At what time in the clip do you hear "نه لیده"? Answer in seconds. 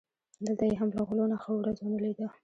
1.93-2.27